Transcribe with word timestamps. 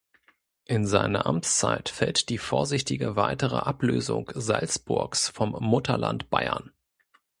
In 0.65 0.87
seine 0.87 1.27
Amtszeit 1.27 1.87
fällt 1.89 2.29
die 2.29 2.39
vorsichtige 2.39 3.15
weitere 3.15 3.57
Ablösung 3.57 4.31
Salzburgs 4.33 5.29
vom 5.29 5.55
Mutterland 5.59 6.31
Bayern. 6.31 6.71